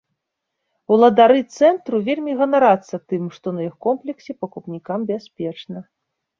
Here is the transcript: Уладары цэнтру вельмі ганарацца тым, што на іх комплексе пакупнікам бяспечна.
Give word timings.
Уладары 0.95 1.41
цэнтру 1.57 1.99
вельмі 2.09 2.31
ганарацца 2.41 2.95
тым, 3.13 3.29
што 3.37 3.47
на 3.61 3.65
іх 3.69 3.79
комплексе 3.89 4.31
пакупнікам 4.43 4.99
бяспечна. 5.15 5.89